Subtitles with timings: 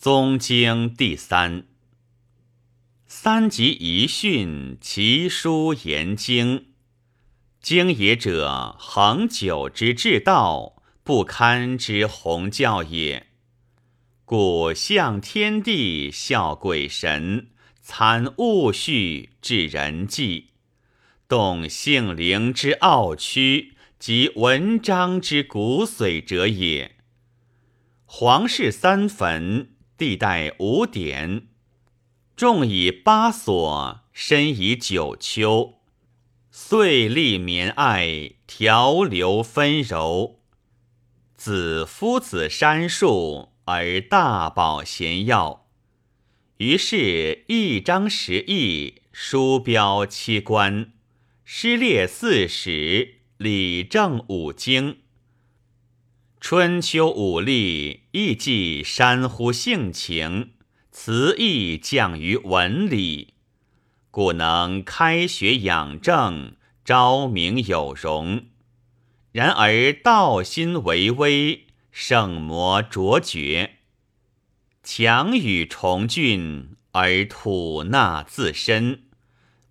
[0.00, 1.64] 宗经第三。
[3.08, 6.66] 三集一训，其书言经。
[7.60, 13.26] 经也者，恒久之至道，不堪之宏教也。
[14.24, 17.48] 故向天地，效鬼神，
[17.80, 20.50] 参物序，治人际，
[21.26, 26.94] 动性灵之奥曲，及文章之骨髓者也。
[28.04, 29.70] 皇室三坟。
[29.98, 31.48] 地带五典，
[32.36, 35.74] 众以八所，身以九丘，
[36.52, 40.38] 岁历绵爱，调流分柔。
[41.36, 45.66] 子夫子山树，而大宝咸药。
[46.58, 50.92] 于是一章十义，书标七官，
[51.44, 54.98] 诗列四史，礼正五经。
[56.40, 60.52] 春秋五历，亦记山乎性情，
[60.92, 63.34] 词意降于文理，
[64.10, 66.52] 故能开学养正，
[66.84, 68.46] 昭明有容。
[69.32, 73.78] 然而道心为微，圣魔卓绝，
[74.82, 79.02] 强与崇峻，而吐纳自身，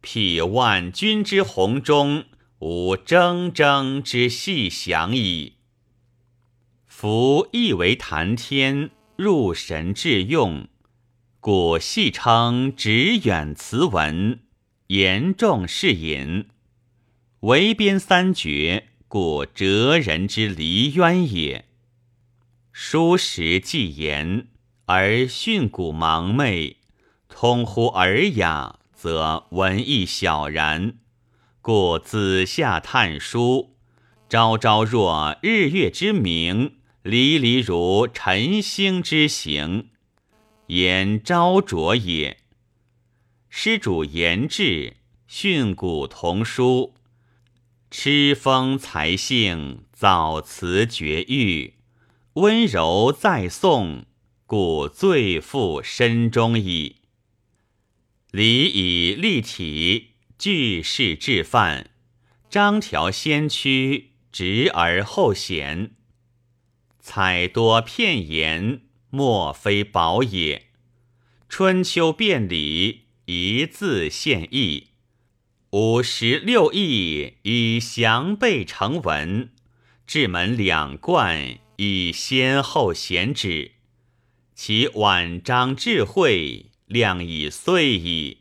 [0.00, 2.24] 辟万军之宏中，
[2.58, 5.55] 无铮铮之细响矣。
[6.98, 10.66] 夫亦为谈天，入神致用，
[11.40, 14.40] 故戏称直远词文，
[14.86, 16.46] 严重是隐。
[17.40, 21.66] 为编三绝，故哲人之离渊也。
[22.72, 24.48] 书时既言，
[24.86, 26.78] 而训诂盲昧，
[27.28, 30.94] 通乎尔雅，则文艺小然。
[31.60, 33.76] 故子夏探书，
[34.30, 36.75] 朝朝若日月之明。
[37.08, 39.90] 离离如晨星之行，
[40.66, 42.38] 言昭卓也。
[43.48, 44.96] 施主言志，
[45.28, 46.94] 训诂童书，
[47.92, 51.74] 痴风才性，早辞绝域，
[52.32, 54.04] 温柔再颂，
[54.44, 56.96] 故最富深中矣。
[58.32, 61.90] 礼以立体，句式致范，
[62.50, 65.92] 张条先驱，直而后显。
[67.08, 68.80] 采多片言，
[69.10, 70.66] 莫非宝也。
[71.48, 74.88] 春秋变礼，一字现义。
[75.70, 79.50] 五十六义以详备成文，
[80.04, 83.74] 至门两贯以先后显旨。
[84.56, 88.38] 其晚章智慧，量以遂矣。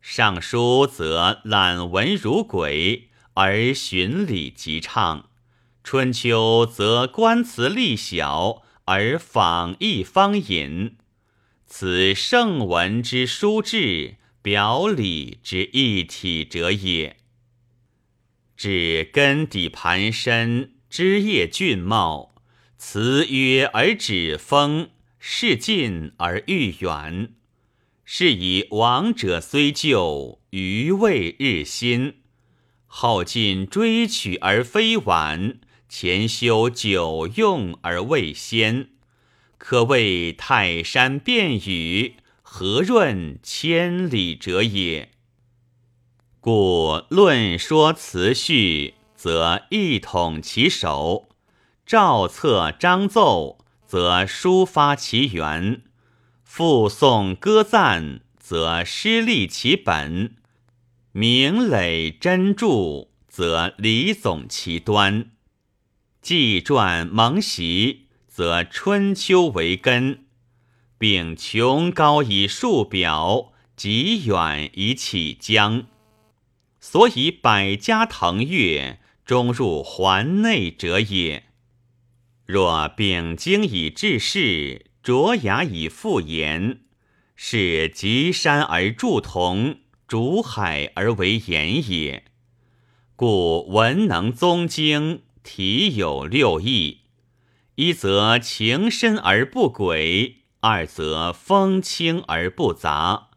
[0.00, 5.27] 尚书则览文如鬼，而循礼极畅。
[5.90, 10.98] 春秋则观辞力小而仿义方隐，
[11.66, 17.16] 此圣文之书志，表里之一体者也。
[18.54, 22.34] 至根底盘深，枝叶俊茂，
[22.76, 27.32] 辞约而止风，事近而欲远。
[28.04, 32.16] 是以往者虽旧，余味日新；
[32.86, 35.60] 后进追取而非晚。
[35.88, 38.90] 前修久用而未先，
[39.56, 45.10] 可谓泰山变宇，和润千里者也。
[46.40, 51.28] 故论说辞序，则一统其首；
[51.86, 55.80] 赵策章奏，则抒发其源；
[56.44, 60.34] 复颂歌赞，则诗立其本；
[61.12, 65.30] 明磊真著，则理总其端。
[66.28, 70.26] 既传蒙习，则春秋为根，
[70.98, 75.86] 并穷高以树表，极远以起疆。
[76.80, 81.44] 所以百家腾跃，终入环内者也。
[82.44, 86.80] 若秉经以治世，卓雅以复言，
[87.36, 92.24] 是极山而筑同，逐海而为岩也。
[93.16, 95.22] 故文能宗经。
[95.42, 97.00] 体有六艺：
[97.76, 103.28] 一则情深而不诡，二则风轻而不杂，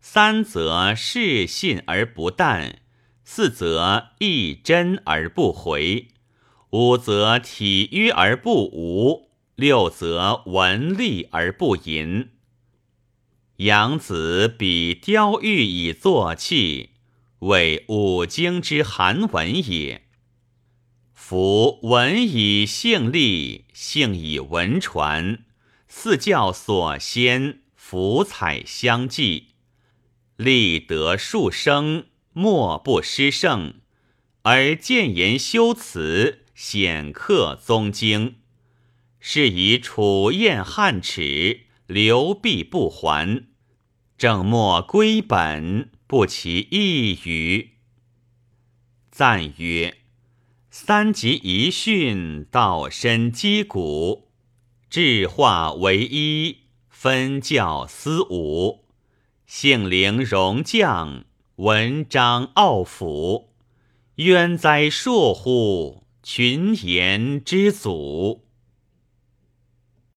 [0.00, 2.80] 三则事信而不淡，
[3.24, 6.08] 四则意真而不回，
[6.70, 12.30] 五则体约而不无，六则文丽而不淫。
[13.58, 16.90] 杨子比雕玉以作器，
[17.38, 20.03] 为五经之韩文也。
[21.26, 25.42] 夫文以性立，性以文传，
[25.88, 29.46] 四教所先，福彩相继，
[30.36, 32.04] 立德数生，
[32.34, 33.76] 莫不失圣。
[34.42, 38.34] 而谏言修辞，显克宗经，
[39.18, 43.46] 是以楚燕汉耻，流弊不还，
[44.18, 47.70] 正莫归本，不其一语。
[49.10, 50.03] 赞曰：
[50.76, 54.26] 三集一训，道深积骨，
[54.90, 58.80] 智化为一，分教思武，
[59.46, 63.50] 性灵容将，文章傲府。
[64.16, 66.02] 冤哉硕乎！
[66.24, 68.43] 群言之祖。